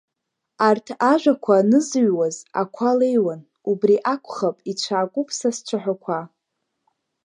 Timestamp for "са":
5.37-5.49